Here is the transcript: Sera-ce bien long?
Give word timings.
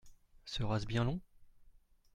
Sera-ce 0.45 0.87
bien 0.87 1.03
long? 1.03 1.19